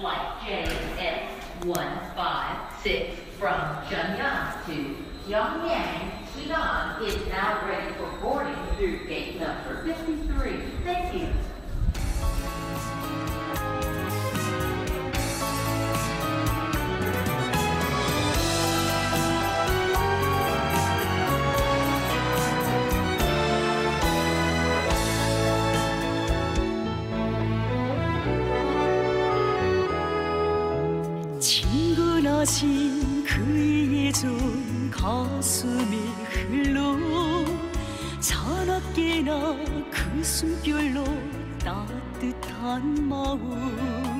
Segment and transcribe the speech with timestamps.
[0.00, 0.40] Flight
[1.60, 10.52] JX156 from Shenyang to Pyongyang, Sudan is now ready for boarding through gate number 53.
[10.84, 11.28] Thank you.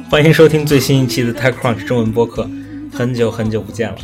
[0.08, 2.48] 欢迎收听最新一期的 TechCrunch 中文播客。
[2.90, 3.98] 很久很久不见了。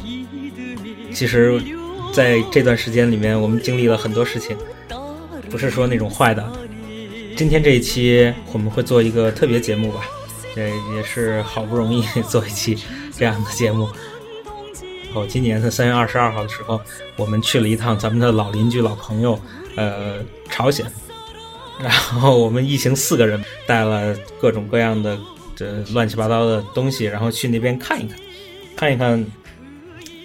[1.15, 1.59] 其实，
[2.13, 4.55] 在这段时间里面，我们经历了很多事情，
[5.51, 6.47] 不是说那种坏的。
[7.35, 10.03] 今天这一期我们会做一个特别节目吧，
[10.55, 12.77] 这也是好不容易做一期
[13.17, 13.89] 这样的节目。
[15.17, 16.79] 哦，今年的三月二十二号的时候，
[17.17, 19.41] 我们去了一趟咱们的老邻居、老朋友，
[19.75, 20.19] 呃，
[20.51, 20.85] 朝鲜。
[21.81, 25.19] 然后我们一行四个人带了各种各样的
[25.55, 28.19] 这乱七八糟的东西，然后去那边看一看，
[28.77, 29.27] 看一看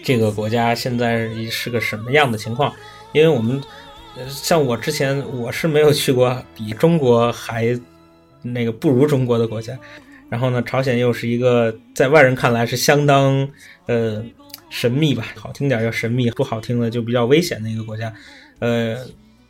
[0.04, 2.74] 这个国家现在是个什么样的情况。
[3.14, 3.62] 因为我们
[4.28, 7.80] 像我之前我是没有去过比中国还
[8.42, 9.74] 那个不如中国的国家。
[10.28, 13.48] 然后呢，朝鲜又是一个在外人看来是相当
[13.86, 14.22] 呃。
[14.72, 18.12] 神秘吧，好听点叫神秘，不好听的就比较危险的一个国家。
[18.60, 18.98] 呃，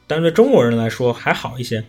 [0.08, 1.82] 但是对中国人来说还好一些。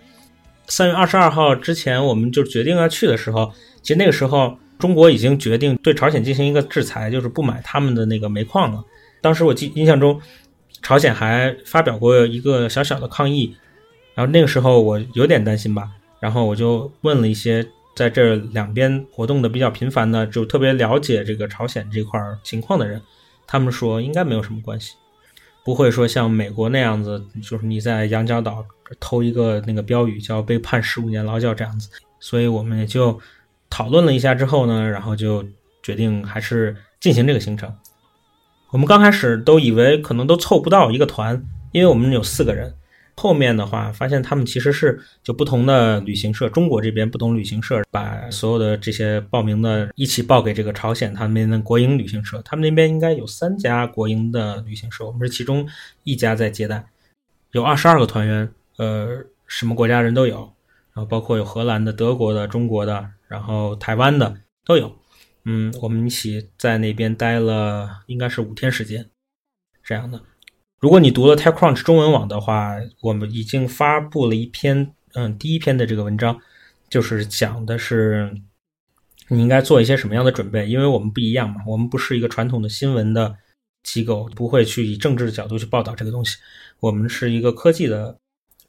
[0.68, 8.84] 三月二十二号之前，我们就决定要去的时候，其实那个时候中国已经决定对朝鲜进行一个制裁，就是不买他们的那个煤矿了。
[9.20, 10.20] 当时我记印象中，
[10.82, 13.56] 朝鲜还发表过一个小小的抗议。
[14.14, 15.88] 然后那个时候我有点担心吧，
[16.20, 17.66] 然后我就问了一些
[17.96, 23.00] 在这两边活动的比较频繁的，就特别了解这个朝鲜这块情况的人。
[23.52, 24.94] 他们说应该没有什么关系，
[25.62, 28.64] 不会说像美国那样子，就是你在羊角岛
[28.98, 31.90] 偷一个那个标语叫被判十五年劳教这样子。
[32.18, 33.20] 所以我们也就
[33.68, 35.44] 讨论了一下之后呢，然后就
[35.82, 37.70] 决定还是进行这个行程。
[38.70, 42.74] 我们刚开始都以为可能都凑不到一个团，因为我们有四个人。
[43.16, 55.68] 后面的话，发现他们其实是就不同的旅行社，中国这边不同旅行社把所有的这些报名的一起报给这个朝鲜他们的国营旅行社，他们那边应该有三家国营的旅行社，我们是其中
[56.04, 56.86] 一家在接待，
[57.52, 60.38] 有二十二个团员，呃，什么国家人都有，
[60.94, 64.34] 然后包括有荷兰的、德国的、中国的，然后台湾的
[64.64, 64.96] 都有，
[65.44, 69.10] 嗯，我们一起在那边待了应该是五天时间，
[69.84, 70.20] 这样的。
[70.82, 76.36] 如果你读了 TechCrunch 中文网的话，我们已经发布了一篇，嗯，第一篇的这个文章，
[76.90, 78.36] 就是讲的是
[79.28, 83.32] 你应该做一些什么样的准备，因为我们不一样嘛，我们不是一个传统的新闻的
[83.84, 86.36] 机构，不会去以政治的角度去报道这个东西，
[86.80, 88.18] 我们是一个科技的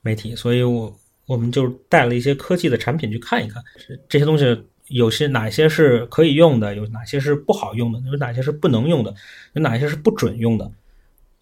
[0.03, 3.59] 媒体，所以我我们就带了一些科技的产品去看一看，
[4.07, 4.45] 这些东西
[4.89, 9.11] 有些哪些是可以用的，有哪些是不好用的，有哪些是不能用的，
[9.53, 10.71] 有哪些是不准用的。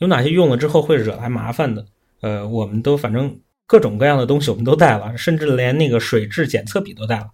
[0.02, 1.86] 有哪些用了之后会惹来麻烦的？
[2.22, 7.30] 呃，我们都反正各种各样的东西我们都带了，甚至连那个水质检测笔都带了。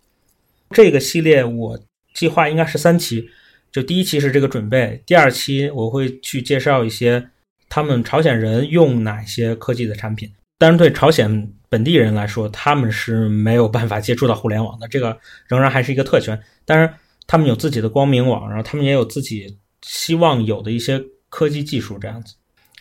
[0.71, 1.79] 这个系列我
[2.13, 3.29] 计划应该是三期，
[3.71, 7.29] 就第一期是这个准备，第二期我会去介绍一些
[7.69, 10.29] 他们朝鲜人用哪些科技的产品。
[10.59, 15.17] 但是，对朝鲜本地人来说，他们是没有办法接触到互联网的，这个
[15.47, 16.37] 仍然还是一个特权。
[16.65, 16.93] 当然，
[17.27, 22.33] 他们有自己的光明网，然后他们也有自己希望有的一些科技技术这样子。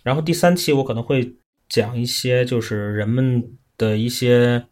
[0.06, 1.34] 然后第三期我可能会
[1.68, 3.42] 讲一些，就是人们
[3.76, 4.64] 的一些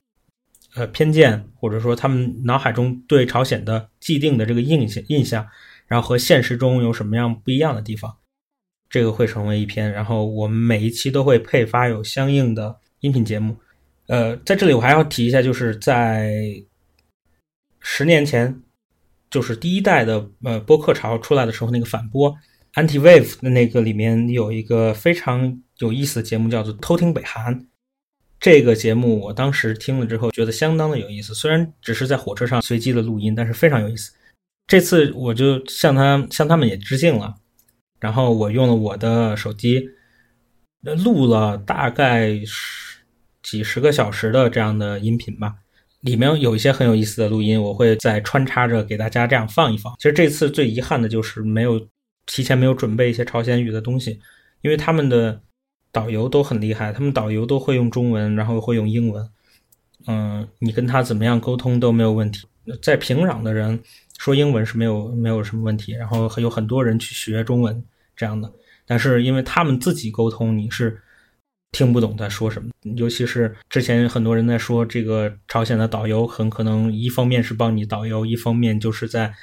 [0.77, 5.45] 呃偏见，或者说他们脑海中对朝鲜的既定的这个印象印象，
[5.89, 8.17] 然后和现实中有什么样不一样的地方，
[8.89, 9.91] 这个会成为一篇。
[9.91, 13.57] 然后我们每一期都会配发有相应的音频节目。
[14.07, 16.33] 呃，在这里我还要提一下，就是在
[17.81, 18.63] 十年前，
[19.29, 22.33] 就是第一代的呃播客潮出来的时候，那个反播。
[22.75, 27.55] Anti Wave 的那个里面有一个非常有意思的节目，叫做《偷听北韩》。
[28.41, 31.33] 这个节目我当时听了之后，觉得相当的有意思。
[31.35, 34.13] 虽然只是在火车上随机的录音，但是非常有意思。
[34.67, 37.37] 这次我就向他向他们也致敬了。
[38.01, 39.89] 然后我用了我的手机，
[40.83, 42.99] 录了大概十
[43.41, 45.55] 几十个小时的这样的音频吧。
[46.01, 49.95] 里面有一些很有意思的录音，我会再穿插着给大家这样放一放。
[49.99, 51.81] 其实这次最遗憾的就是没有。
[52.27, 54.21] 提前没有准备一些朝鲜语的东西，
[54.63, 55.41] 因为他们的
[55.93, 59.29] 导游都很厉害，他们导游都会用中文，然后会用英文。
[60.07, 62.47] 嗯，你跟他怎么样沟通都没有问题。
[62.83, 63.79] 在平壤的人，
[64.19, 67.85] 说英文是没有没有什么问题，然后有很多人去学中文
[68.17, 68.51] 这样的。
[68.87, 71.01] 但是因为他们自己沟通，你是
[71.73, 72.71] 听不懂在说什么。
[72.97, 79.35] 尤其是之前很多人在说，这个朝鲜的导游很可能一方面是帮你导游，一方面就是在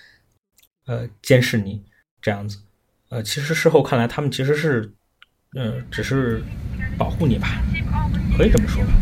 [0.85, 1.83] 呃监视你
[2.21, 2.59] 这样子。
[3.11, 4.89] 呃，其实事后看来，他们其实是
[5.53, 6.41] 呃只是
[6.97, 7.61] 保护你吧，
[8.37, 8.93] 可以这么说吧。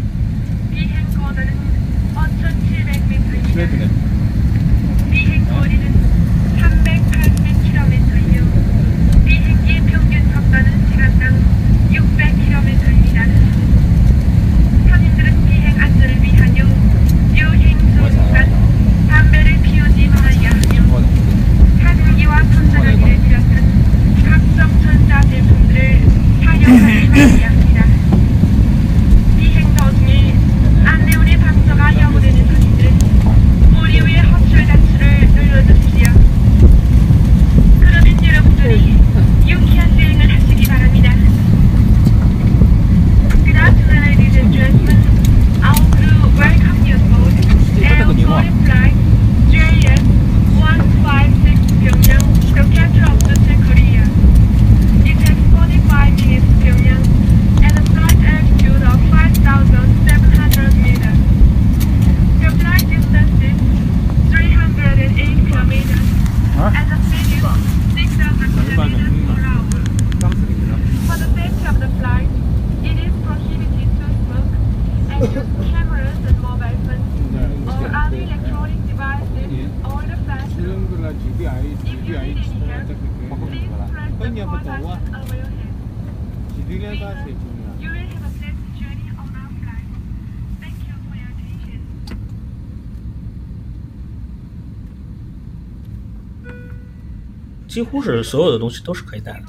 [97.80, 99.44] 几乎是所有的东西都是可以带的，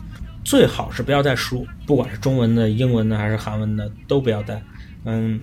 [0.44, 4.62] 最好是不要带书，不管是中文的、英文的还是韩文的都不要带。
[5.05, 5.41] 嗯，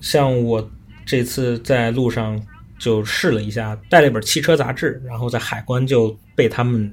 [0.00, 0.70] 像我
[1.04, 2.42] 这次在路上
[2.78, 6.90] 就试了一下，带了一本汽车杂志，然后在海关就被他们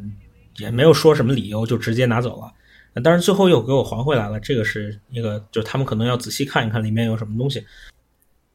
[0.57, 2.51] 也没有说什么理由，就直接拿走了。
[3.01, 7.65] 但是最后又给我还回来了，这个是一个，就他们可能要仔细看一看里面有什么东西。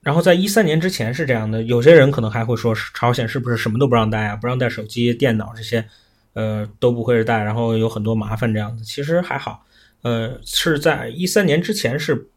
[0.02, 4.36] 然后在一三年之前是这样的，有些人可能还会说，朝鲜是不是什么都不让带啊？
[4.36, 5.86] 不让带手机、电脑这些，
[6.32, 8.84] 呃，都不会是带，然后有很多麻烦这样子。
[8.84, 9.64] 其实还好，
[10.02, 12.28] 呃，是在一三年之前是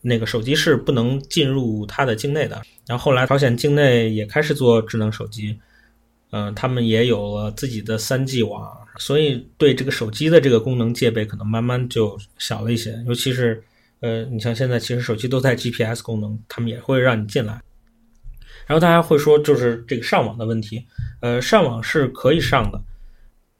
[0.00, 2.62] 那个手机是不能进入它的境内的。
[2.86, 5.58] 然后后来朝鲜境内也开始做智能手机，
[6.30, 13.62] 嗯、他们也有了自己的三 G 网，所以对这个手机的这个功能戒备可能慢慢就小了一些，尤其是。
[14.04, 17.52] 呃，你像现在其实手机都带 GPS 功能，他们也会让你进来。
[18.66, 20.84] 然后大家会说，就是这个上网的问题，
[21.20, 22.82] 呃，上网是可以上的，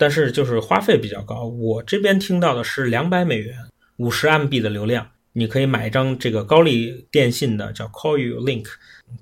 [0.03, 1.45] 但是就是花费比较高。
[1.47, 3.57] 我这边听到的是两百美元，
[3.99, 8.67] 五十 MB 的流量，你可以买一张这个高丽电信的叫 Call You Link，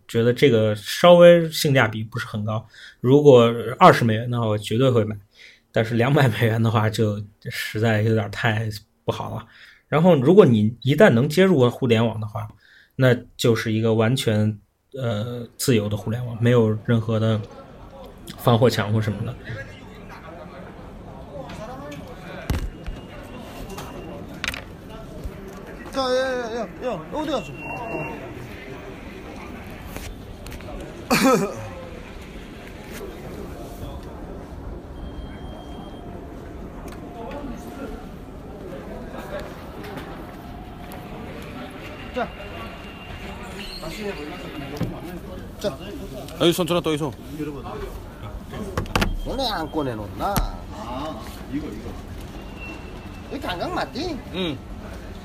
[0.09, 2.67] 觉得这个稍微性价比不是很高。
[3.03, 5.15] 如果二十美元的话，我绝对会买，
[5.71, 8.67] 但是两百 美元的话，就实在有点太
[9.05, 9.47] 不好了。
[9.87, 12.49] 然后，如果你一旦能接入互联网的话，
[12.97, 14.59] 那就是一个完全
[14.95, 17.39] 呃自由的互联网，没有任何的
[18.39, 19.37] 防火墙或什么的。
[26.01, 27.53] 자, 야, 야, 야, 야, 어디 갔어?
[42.15, 42.29] 자?
[45.61, 45.77] 자,
[46.41, 47.13] 여기 손 들어 또 있어.
[49.27, 50.35] 원래 안 꺼내놓나?
[50.73, 51.91] 아, 이거, 이거.
[53.33, 54.19] 이거 강강 맞지?
[54.33, 54.59] 응.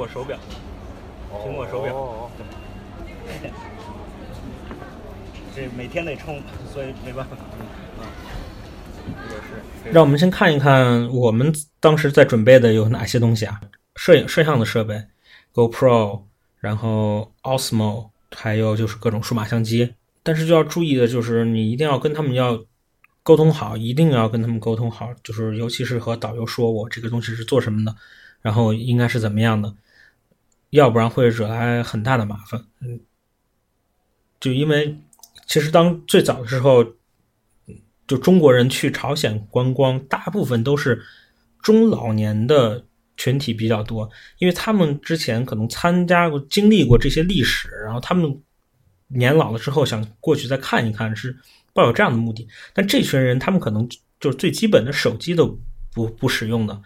[0.00, 0.38] 果手表，
[1.30, 2.30] 苹果手表，
[5.54, 6.40] 这每天得充，
[6.72, 7.36] 所以没办法。
[9.92, 13.60] 让我们先看一看我们当时在准备的有哪些东西啊？
[13.96, 15.02] 摄影摄像的设备
[15.52, 16.22] ，GoPro，
[16.60, 19.92] 然后 Osmo，还有就是各种数码相机。
[20.22, 22.64] 但是就要注意的就是，你一定要跟他们要
[23.22, 27.94] 沟通好，一定要跟他们沟通好，就是尤其是和导游说我这个东西是做什么的，
[28.40, 29.74] 然后应该是怎么样的，
[30.70, 32.64] 要不然会惹来很大的麻烦。
[32.80, 33.00] 嗯，
[34.40, 34.96] 就因为
[35.46, 36.84] 其实当最早的时候，
[38.06, 41.00] 就中国人去朝鲜观光，大部分都是
[41.62, 42.84] 中老年的
[43.16, 44.08] 群体比较多，
[44.38, 48.42] 因为他们之前可能参加过、经历过这些历史，然后他们
[49.08, 51.36] 年老了之后想过去再看一看，是
[51.72, 52.48] 抱有这样的目的。
[52.72, 55.60] 但这群人他们可能就是最基本的手机都
[55.92, 56.82] 不不使用的，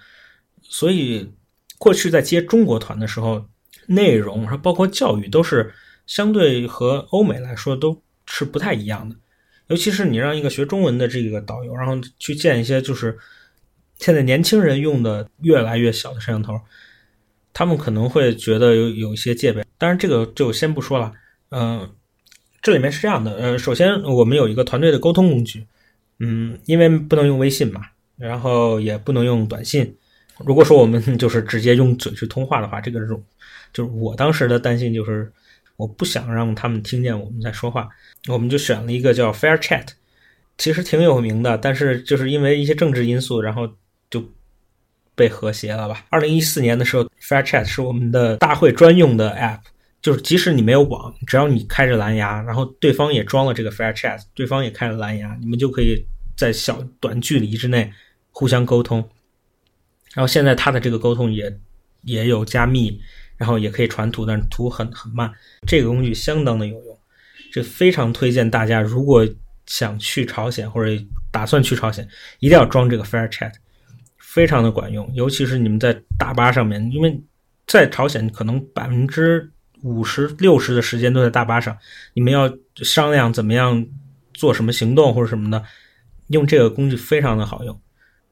[0.62, 1.30] 所以
[1.78, 3.46] 过去在接中国团的时候，
[3.86, 5.72] 内容还包括教育都是
[6.06, 9.16] 相对和欧美来说都是不太一样的。
[9.68, 13.16] 尤其是你让一个学中文的这个导游，然后去见一些就是
[13.98, 16.60] 现在年轻人用的越来越小的摄像头，
[17.52, 19.64] 他们可能会觉得有有一些戒备。
[19.78, 21.12] 当然，这个就先不说了。
[21.50, 21.88] 嗯、
[22.60, 25.66] 这里面是这样的，呃，首先我们有一个团队的沟通工具，
[26.18, 27.80] 嗯，因为不能用微信嘛，
[28.16, 29.96] 然后也不能用短信。
[30.44, 33.06] 如果说我们就是直接用嘴去通话的话，这个是
[33.74, 35.30] 就是我当时的担心就是
[35.76, 37.88] 我不想让他们听见我们在说话，
[38.28, 39.88] 我们就选了一个叫 Fair Chat，
[40.56, 43.68] 其实挺有名的，但是就是因为一些政治因素，然后
[44.08, 44.24] 就
[45.16, 46.06] 被和谐了吧。
[46.10, 49.60] 二零一四年的时候，Fair Chat 是我们的大会专用的 App，
[50.00, 57.92] 就是即使你没有网，只要你开着蓝牙，然后对方也装了这个 Fair Chat，对方也开了蓝牙，你们就可以在小短距离之内
[58.30, 58.98] 互相沟通。
[60.14, 61.52] 然后现在它的这个沟通也
[62.02, 63.00] 也有加密，
[63.36, 65.32] 然后也可以传图，但是图很很慢。
[65.66, 66.98] 这个工具相当的有用，
[67.52, 69.26] 这非常推荐大家，如果
[69.66, 72.06] 想去朝鲜或者打算去朝鲜，
[72.38, 73.52] 一定要装这个 Fair Chat，
[74.18, 75.10] 非常的管用。
[75.14, 77.18] 尤其是你们在大巴上面，因为
[77.66, 79.50] 在朝鲜可能百分之
[79.82, 81.76] 五十六十的时间都在大巴上，
[82.12, 83.86] 你们要商量怎么样
[84.34, 85.62] 做什么行动或者什么的，
[86.28, 87.80] 用这个工具非常的好用。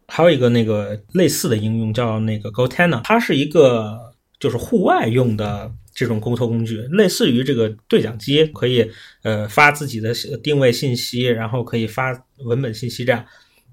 [0.08, 4.11] 还有一个那个类似的应用叫那个 Gotana，它是一个
[4.42, 8.90] 就是户外用的这种沟通工具，类似于这个对讲机，可以
[9.22, 13.24] 呃发自己的定位信息，然后可以发文本信息这样。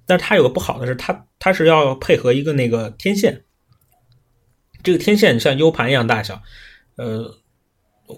[0.06, 3.44] 但它有个不好的是，它它是要配合一个那个天线，
[4.84, 6.40] 这个天线像 U 盘一样大小，
[6.98, 7.36] 呃，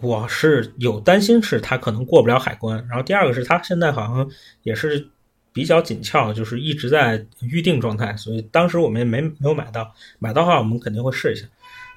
[0.01, 2.85] 我是有担心是它可能过不了海关。
[2.89, 4.29] 然后第二个是它现在好像
[4.63, 5.07] 也是。
[5.53, 9.93] 比较紧俏，就是一直在预定状态，所以当时我们也没没有买到。
[10.17, 11.45] 买到的话，我们肯定会试一下。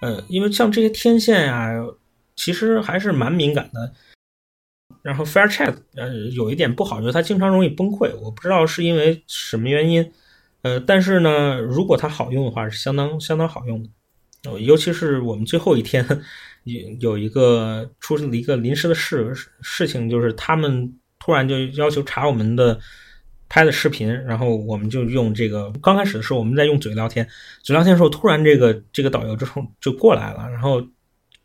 [0.01, 1.87] 呃，因为像这些天线呀、啊，
[2.37, 3.93] 其实还是蛮敏感的。
[5.03, 10.13] 然后 Fair Chat 呃有一点不好，就是它经常容易崩溃，我不知道是因为什么原因。
[10.63, 14.61] 呃，但是呢，如果它好用的话，是相当相当好用的。
[14.61, 16.07] 尤其是我们最后一天
[16.65, 22.79] 有有一个出了一个临时的事事情，就是他们突然就要求查我们的。
[23.49, 25.73] 拍的视频，然后我们就用这个。
[25.83, 27.27] 刚开始的时候，我们在用嘴聊天，
[27.63, 30.83] 嘴聊天的时候，突然这个这个导游之后就过来了，然后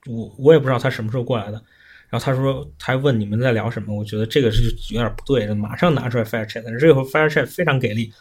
[0.08, 1.62] 我我也不知道他什么时候过来的，
[2.10, 4.64] 然后他说他问你们在聊什么，我觉得这个是
[4.94, 8.12] 有点不对，马上拿出来 Fire Chat，这个 Fire Chat 非常给力，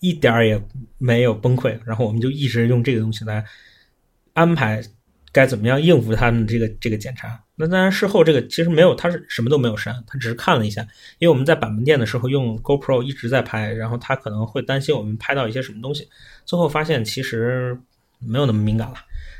[0.00, 0.62] 一点儿也
[0.98, 3.44] 没有崩溃，然后我们就一直用这个东西来
[4.32, 4.82] 安排
[5.34, 7.38] 该怎么样应付他们这个这个检查。
[7.56, 10.80] 那当然，事后这个其实没有，他是什么都没有删，他只是看了一下。
[11.18, 16.08] 因为我们在板门店的时候用 GoPro 一直在拍，然后他可能会担心我们拍到一些什么东西，
[16.44, 17.76] 最后发现其实
[18.20, 18.94] 没有那么敏感了，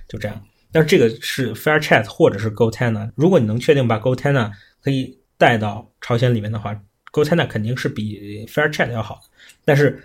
[0.09, 0.43] 就这样。
[0.73, 4.51] 但是这个是 Fair Chat 或者是 Gotana，如果你能确定把 Gotana
[4.83, 6.77] 可以带到朝鲜里面的话
[7.13, 9.21] ，Gotana 肯定是比 Fair Chat 要好。
[9.65, 10.03] 但是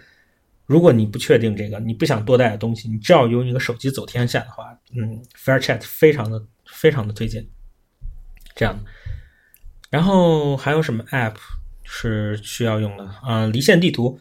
[0.69, 7.43] 如果你不确定这个，你不想多带的东西，你只要用一个手机走天下的话，嗯，Fair Chat 非常的非常的推荐。
[8.55, 8.77] 这样，
[9.89, 11.33] 然后还有什么 App
[11.83, 13.03] 是需要用的？
[13.23, 14.19] 啊、离线地图，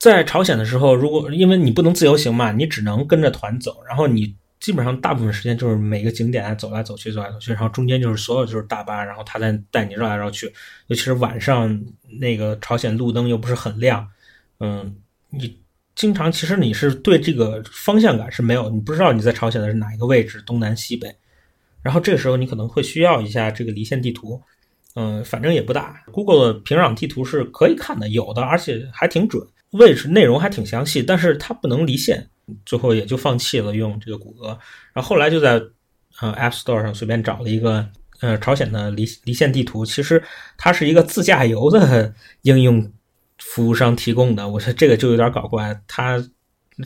[0.00, 10.52] 在朝鲜的时候，如果因为你不能自由行嘛，你只能跟着团走，然后你基本上大部分时间就是每个景点走来走去，走来走去，然后中间就是所有就是大巴，然后他再带你绕来绕去，
[10.88, 11.80] 尤其是晚上
[12.18, 14.08] 那个朝鲜路灯又不是很亮，
[14.58, 14.96] 嗯，
[15.30, 15.60] 你
[15.98, 21.12] 经常其实你是对这个方向感是没有，你不知道你在朝鲜的是哪一个位置，东南西北。
[21.82, 24.40] 然后这个时候你可能会需要一下这个离线地图，
[24.94, 26.00] 嗯，反正也不大。
[26.12, 32.24] Google 的平壤地图是可以看的，有的，而且还挺准，位置内容还挺详细，但是它不能离线，
[32.64, 34.56] 最后也就放弃了用这个谷歌。
[34.92, 35.60] 然后后来就在
[36.20, 37.84] 呃 App Store 上随便找了一个
[38.20, 40.22] 呃朝鲜的离离线地图，其实
[40.56, 42.92] 它是一个自驾游的应用
[43.38, 46.22] 服务商提供的，我说这个就有点搞怪，他。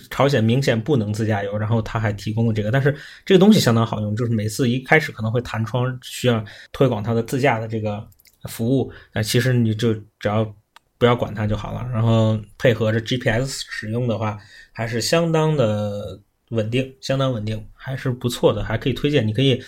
[0.08, 6.42] 朝鲜明显不能自驾游，然后他还提供了这个，但是这个东西相当好用，就是每次一开始可能会弹窗，需要
[6.72, 8.02] 推广他的自驾的这个
[8.44, 10.50] 服务，那其实你就只要
[10.96, 11.86] 不要管它就好了。
[11.92, 14.38] 然后配合着 GPS 使用的话，
[14.72, 16.18] 还是相当的
[16.48, 19.28] 稳定，相当稳定，还是不错的，还可以推荐。
[19.28, 19.62] 你可以，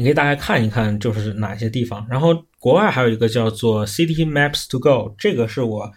[0.00, 2.06] 你可以大概看一看，就是哪些地方。
[2.08, 5.92] 然后国外还有一个叫做 City Maps to Go，这个是我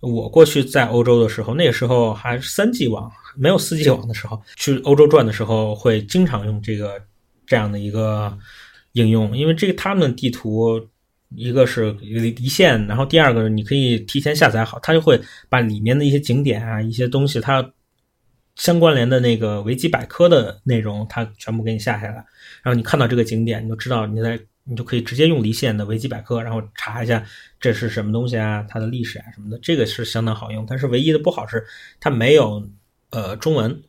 [0.00, 6.98] 我过去在欧洲的时候，那个时候还是三 G 网，没有四 G 网的时候，去欧洲转的时候会经常用这个
[7.46, 8.34] 这样的一个
[8.92, 10.88] 应用，因为这个他们地图。
[11.34, 15.18] 一个是离离线，然后第二个你可以提前下载好，它就会
[15.48, 17.66] 把里面的一些景点啊、一些东西，它
[18.56, 22.14] 相关联的那个维基百科的内容，它全部给你下下来。
[22.62, 27.24] 然后你看到这个景点，你就知道你在，你就可以直接用离线的维基百科，然后查一下
[27.58, 30.64] 这是什么东西啊，它的历史啊什么的，这个是相当好用。
[30.68, 31.64] 但是唯一的不好是
[31.98, 32.68] 它没有
[33.10, 33.82] 呃中文。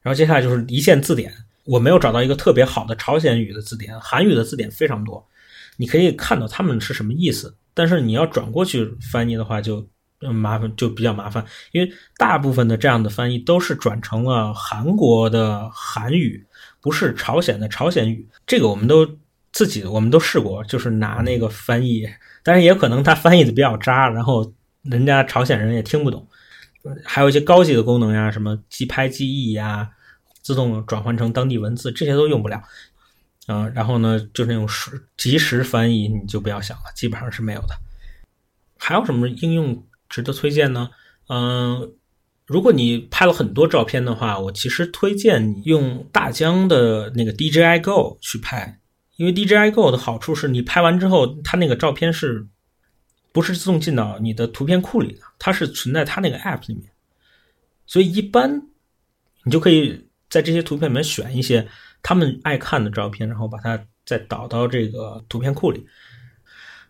[0.00, 1.32] 然后接下来就是离线字典，
[1.64, 5.24] 我没有找到一个特别好的朝鲜语的字典，韩语的字典非常多。
[5.76, 9.88] 你可以看到他们是什么意思，但是你要转过去翻译的话，就
[10.22, 16.46] 嗯麻烦，就比较麻烦，因为大部分的这样的翻译都是转成了韩国的韩语，
[16.80, 18.28] 不是朝鲜的朝鲜语。
[18.46, 19.06] 这个我们都
[19.52, 22.08] 自己我们都试过，就是拿那个翻译，
[22.42, 24.52] 但是也可能他翻译的比较渣，然后
[24.82, 26.26] 人家朝鲜人也听不懂。
[27.04, 29.90] 还有一些高级的功能呀，什么即拍即译呀，
[30.42, 32.60] 自动转换成当地文字，这些都用不了。
[33.46, 37.74] 嗯，然后呢，就是那种时即时翻译，你就不要想了，基本上是没有的。
[38.78, 40.90] 还有什么应用值得推荐呢？
[41.28, 41.94] 嗯，
[42.46, 48.78] 如果你拍了很多照片的话，我其实推荐你用大疆的那个 DJI Go 去拍，
[49.16, 52.46] 因为 DJI Go 的好处是你拍完之后，它那个照片是
[53.32, 55.22] 不是自动进到你的图片库里的？
[55.38, 56.84] 它是存在它那个 App 里面，
[57.86, 58.62] 所以一般
[59.44, 61.66] 你就可以在这些图片里面选一些。
[62.04, 65.86] 他们爱看的照片，然后把它再导到这个图片库里。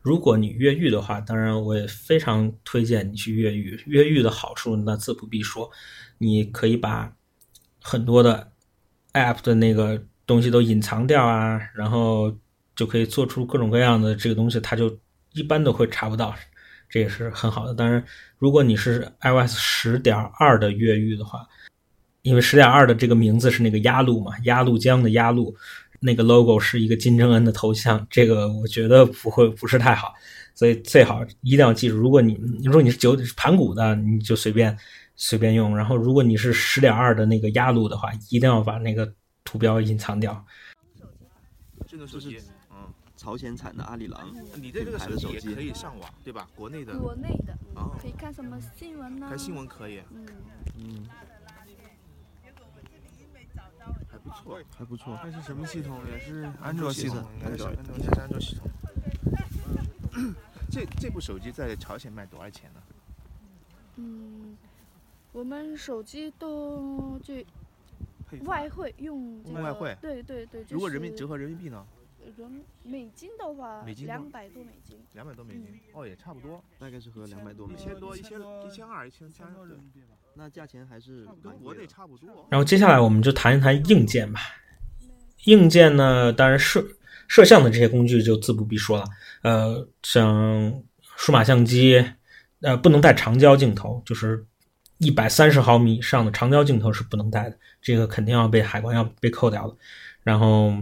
[0.02, 3.80] 如果你越狱的话，当然我也非常推荐你去越狱。
[3.86, 5.70] 越狱的好处那自不必说，
[6.18, 7.14] 你可以把
[7.80, 8.52] 很多的
[9.12, 12.36] App 的那个东西都隐藏掉啊，然后
[12.76, 14.98] 就可以做出各种各样的这个东西，它就
[15.32, 16.34] 一般都会查不到，
[16.88, 17.74] 这也是很好的。
[17.74, 18.04] 当然，
[18.38, 21.46] 如果你是 iOS 十点二的越狱的话。
[22.24, 25.42] 因为十点二的这个名字是那个鸭绿嘛，鸭绿江的鸭绿，
[26.04, 30.12] 那个 logo 是一个金正恩的头像，这个我觉得不会不是太好，
[30.52, 32.34] 所以最好一定要记住，如果你
[32.64, 34.76] 如果你是九盘古的，你就随便
[35.14, 39.10] 随便用，然后如果你是十点二的那个压路的话，一定要把那个
[39.44, 40.44] 图标隐藏掉。
[41.86, 42.36] 这个手机，
[42.72, 42.76] 嗯，
[43.16, 44.20] 朝鲜产的阿里郎，
[44.60, 46.48] 你的这个手机也可以上网，对吧？
[46.56, 49.28] 国内的，国内的，哦，可以看什么新闻呢？
[49.28, 50.26] 看新闻可以，嗯，
[50.78, 51.06] 嗯。
[54.22, 55.18] 还不错，还不错。
[55.20, 55.98] 它是什么系统？
[56.10, 58.70] 也是安卓系统，应该是应该是安卓系统。
[60.70, 62.82] 这这部手机在朝鲜卖多少钱呢？
[63.96, 64.56] 嗯，
[65.32, 67.34] 我们手机都就
[68.44, 70.64] 外汇用这个外汇，对对对。
[70.70, 71.84] 如果人民折合人民币呢？
[72.36, 74.96] 人美金的话，两百多美金。
[75.12, 77.84] 两百多美金，哦，也差不多，大概是和两百多美金。
[77.84, 80.14] 一千多，一千一千二，一千三人民币吧。
[80.34, 82.28] 那价钱还是跟国内差不多。
[82.50, 84.40] 然后接下来我们就谈一谈硬件吧。
[85.44, 86.84] 硬件呢，当然摄
[87.28, 89.04] 摄像的这些工具就自不必说了。
[89.42, 90.72] 呃，像
[91.16, 92.04] 数码相机，
[92.60, 94.44] 呃，不能带长焦镜头，就是
[94.98, 99.76] 一百三十毫米以上的长焦镜头是不能带的，这个肯定要被海关要被扣掉的。
[100.22, 100.72] 然后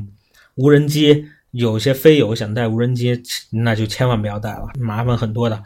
[0.57, 5.65] 无人机，有些飞友想带无人机，那就千万不要带了，麻烦很多的。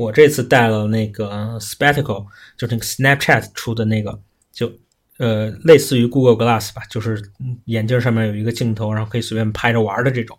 [0.00, 2.24] 我这次带了那个 Spectacle，
[2.56, 4.18] 就是那个 Snapchat 出的那个，
[4.50, 4.72] 就
[5.18, 7.22] 呃类似于 Google Glass 吧，就是
[7.66, 10.38] 眼镜上面有一个镜头，然后可以随便拍着玩的这种。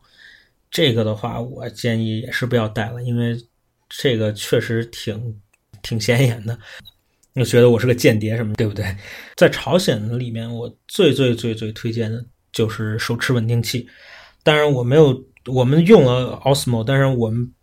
[0.72, 3.38] 这个的话，我建议也是不要带了，因为
[3.88, 5.40] 这个确实挺
[5.84, 6.58] 挺显眼的，
[7.34, 8.84] 你觉得我是个间谍什么，对不对？
[9.36, 13.88] 在朝鲜里面，我最最最最推荐的就是手持稳定器。
[14.42, 17.54] 当然我没有，我们用了 Osmo，但是我们。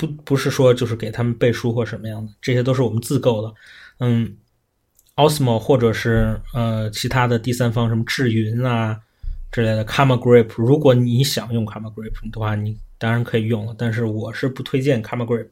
[0.00, 3.52] 不不是说就是给他们背书或什么样的，这些都是我们自购的。
[3.98, 4.34] 嗯
[5.16, 8.98] ，Osmo 或者是呃其他的第三方什么智云啊
[9.52, 13.74] 之类的 c a m a Grip，如果你想用 c a m a Grip 的话，你当然可以用了。
[13.76, 15.48] 但是我是不推荐 c a m a Grip，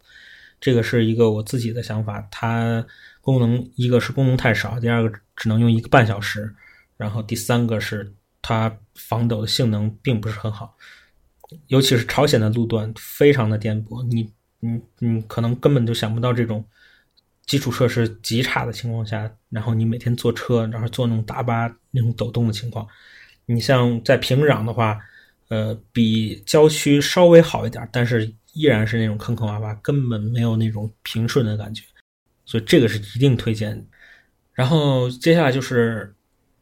[0.59, 2.27] 这个是一个我自己的想法。
[2.31, 2.83] 它
[3.21, 6.51] 功能一个是功能太少，第二个只能用一个半小时，
[6.97, 10.75] 然后第三个是它防抖的性能并不是很好，
[11.67, 14.33] 尤其是朝鲜的路段非常的颠簸，你。
[14.61, 16.65] 你你可能根本就想不到这种
[17.47, 22.87] 基础设施极差的情况下，然后你每天坐车，然后坐那种大巴那种抖动的情况。
[23.47, 24.99] 你像在平壤的话，
[25.49, 31.83] 呃，比郊区稍微好一点，但是依然是那种坑坑洼洼，根本没有那种平顺的感觉，
[32.45, 33.87] 所以这个是一定推荐。
[34.53, 36.15] 然后接下来就是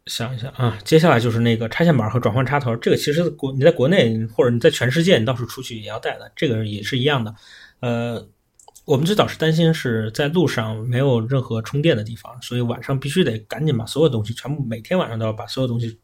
[0.04, 7.34] 想一想啊，接下来就是那个插线板和转换插头，这个其实国你在国内或者你在全世界你到处出去也要带的，这个也是一样的。
[7.80, 8.26] 呃，
[8.84, 15.98] 我们最早是担心是在路上没有任何充电的地方，所以晚上必须得赶紧把所有东西全部每天晚上都要把所有东西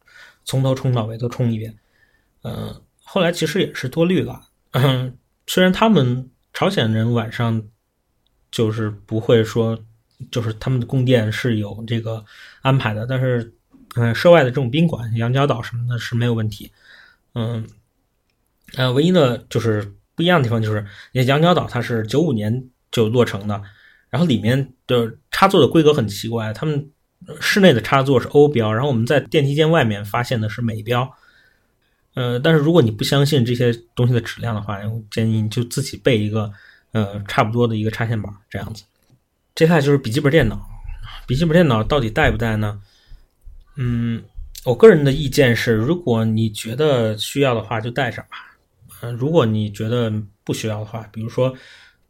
[0.44, 1.76] 从头充到尾都充一遍。
[2.42, 4.48] 嗯，后来其实也是多虑了。
[4.72, 7.62] 嗯，虽然他们朝鲜人晚上
[8.50, 9.78] 就是不会说，
[10.30, 12.24] 就是他们的供电是有这个
[12.60, 13.54] 安排的，但是，
[13.96, 16.70] 嗯，涉外的这种宾馆、羊角岛什么的是没有问题。
[17.34, 17.66] 嗯，
[18.74, 23.62] 呃，唯一的就是不一样的地方就是，你羊角岛它是九五年就落成的，
[24.10, 26.90] 然后里面的插座的规格很奇怪，他们
[27.40, 31.10] 室内的插座是欧标，然后我们在电梯间外面发现的是美标。
[32.14, 36.52] 呃，但是如果你不相信这些东西的质量的话，我建议你就自己备一个，
[36.92, 38.84] 呃，差不多的一个插线板这样子。
[39.54, 40.60] 接下来就是笔记本电脑，
[41.26, 42.82] 笔记本电脑到底带不带呢？
[43.76, 44.22] 嗯，
[44.66, 48.51] 我个人的意见是，如果你觉得需要的话，就带上吧。
[49.02, 50.10] 嗯，如果你觉得
[50.42, 51.54] 不需要的话，比如说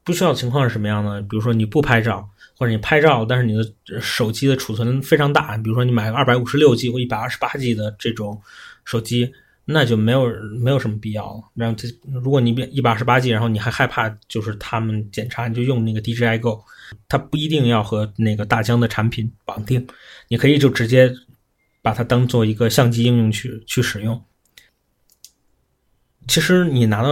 [0.04, 1.20] 不需要的情况是什么样呢？
[1.22, 8.40] 比如说你不拍照，或者你拍照，但是你的手机的储存非常大，比如说你买个二百五十六 G 或一百二十八 G 的这种
[8.84, 9.32] 手机。
[9.64, 10.26] 那就没有
[10.58, 11.40] 没有什么必要了。
[11.54, 11.86] 然后这
[12.20, 16.64] 如果你一百二十八 G，然后你还害怕就是他们检查，你就用那个 DJI Go，
[17.08, 19.86] 它不一定要和那个大疆的产品绑定，
[20.26, 21.14] 你可以就直接
[21.80, 24.20] 把它当做一个相机应用去去使用。
[26.32, 27.10] 其实你拿到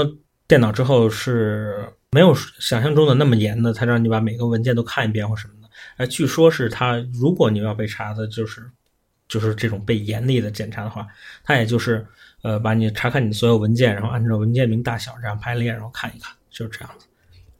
[0.49, 5.69] 电脑之后是没有想象中的那么严的，他让你把每个文件都看一遍或什么的。
[5.99, 8.71] 哎，据说是他如果你要被查的，就是
[9.29, 11.07] 就是这种被严厉的检查的话，
[11.45, 12.07] 他也就是。
[12.43, 17.07] 呃，把你查看你所有文件，然后按照文件名大小这样排列，然后看一看，就是这样子。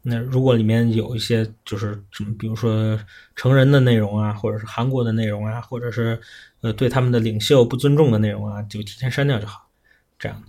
[0.01, 2.99] 那如果里面有一些就是什么，比如说
[3.35, 6.19] 成人的内容啊，或者是韩国的内容啊，或者是
[6.61, 9.69] 呃对他们的领袖不尊重的内容啊，就提前删掉就好。
[10.17, 10.43] 这样，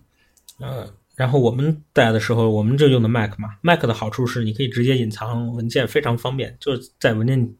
[0.60, 7.54] 呃，然后我们带的时候，我们就用的 Mac 嘛，Mac 的好处是你可以直接隐藏文件，非常方便，就是在文件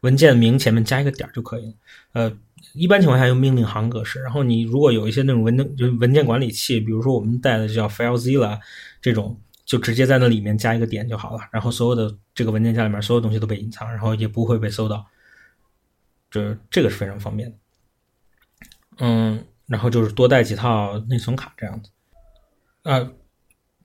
[0.00, 1.72] 文件名前面加一个点就可以了。
[2.12, 2.38] 呃。
[2.72, 8.58] 一般情况下用命令行格式，然后你如果有一些那种文件就文件管理器，比如说我们带的叫 FileZilla
[9.00, 15.06] 这种，就直接在那里面加一个点就好了，然后所有的这个文件夹里面所有东西都被隐藏，然后也不会被搜到，
[16.30, 17.56] 这这个是非常方便的。
[18.98, 21.90] 嗯，然后就是多带几套内存卡这样子。
[22.86, 23.10] 呃，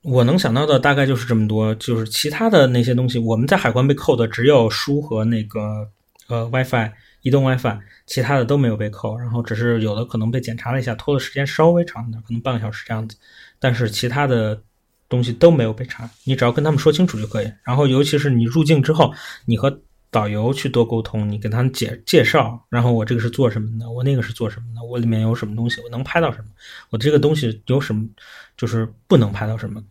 [0.02, 5.88] 我能想到的大概就是这么多，就是其他的那些东西，我们在海关被扣的只有书和那个
[6.28, 6.92] 呃 WiFi。
[7.22, 13.16] 移动 WiFi，其他的都没有被扣，然后只是有的可能被检查了一下，拖的时间稍微长一点，可能半个小时这样子。
[13.60, 14.60] 但是其他的
[15.08, 17.52] 东西都没有被查，你只要跟他们说清楚就可以。
[17.62, 19.14] 然后尤其是你入境之后，
[19.46, 19.70] 你和
[20.12, 26.44] 导游去多沟通，你跟他们介介绍，然后我这个是做什么的，我那个是做什么的，我里面有什么东西，我能拍到什么，
[26.90, 28.08] 我这个东西有什么，
[28.56, 29.82] 就是不能拍到什么。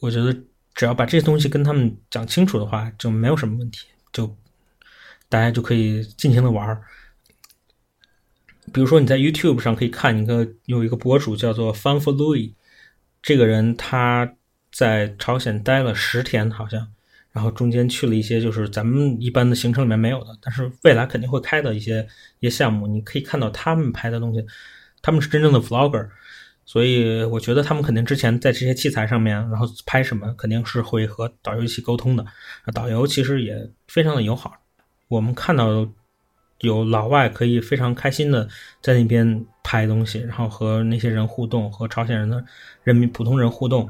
[0.00, 0.36] 我觉得
[0.74, 4.36] 只要把这些东西跟他们讲清楚的话，就没有什么问题，就。
[5.30, 6.80] 大家就可以尽情的玩，
[8.72, 12.54] 比如说你在 YouTube 上可以看一个有一个博主叫做 Fun for Louis，
[13.20, 14.36] 这个人他
[14.72, 16.90] 在朝鲜待了十天好像，
[17.32, 22.06] 然后中间去了一些就是咱们一般的行程里面没有的，但是未来肯定会开的一些
[22.40, 24.44] 一些项目，你可以看到他们拍的东西，
[25.02, 26.08] 他们是真正的 Vlogger，
[26.64, 32.24] 所以我觉得他们肯定之前在这些器材上面，然后拍什么肯定是会和导游一起沟通的，
[32.74, 34.52] 导游其实也非常的友好。
[35.08, 35.88] 我们看到
[36.60, 38.48] 有老外可以非常开心的
[38.82, 42.44] 在那边拍东西，然后和那些人互动，和朝鲜人的
[42.82, 43.88] 人民普通人互动，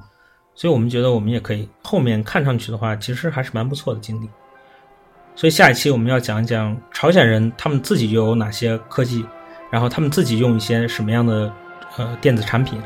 [0.58, 1.68] 所以我们觉得我们也可以。
[1.84, 4.28] 后面看上去的话，其实还是蛮不错的经历。
[5.36, 9.24] 所以下一期我们要讲一讲朝鲜人他们自己又有哪些科技，
[9.70, 11.52] 然后他们自己用一些什么样的
[11.96, 12.82] 呃电子产品。